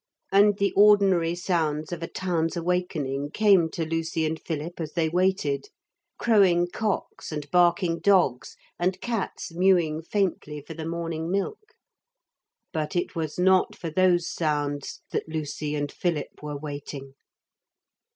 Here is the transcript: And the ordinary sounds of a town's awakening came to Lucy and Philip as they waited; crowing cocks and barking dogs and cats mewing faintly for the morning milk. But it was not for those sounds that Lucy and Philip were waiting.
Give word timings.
And 0.31 0.57
the 0.57 0.73
ordinary 0.75 1.35
sounds 1.35 1.91
of 1.91 2.01
a 2.01 2.07
town's 2.07 2.57
awakening 2.57 3.29
came 3.35 3.69
to 3.69 3.85
Lucy 3.85 4.25
and 4.25 4.41
Philip 4.41 4.81
as 4.81 4.93
they 4.93 5.07
waited; 5.09 5.69
crowing 6.17 6.65
cocks 6.73 7.31
and 7.31 7.47
barking 7.51 7.99
dogs 7.99 8.55
and 8.79 8.99
cats 8.99 9.53
mewing 9.53 10.01
faintly 10.01 10.59
for 10.65 10.73
the 10.73 10.87
morning 10.87 11.29
milk. 11.29 11.75
But 12.73 12.95
it 12.95 13.15
was 13.15 13.37
not 13.37 13.75
for 13.75 13.91
those 13.91 14.27
sounds 14.27 15.03
that 15.11 15.29
Lucy 15.29 15.75
and 15.75 15.91
Philip 15.91 16.41
were 16.41 16.57
waiting. 16.57 17.13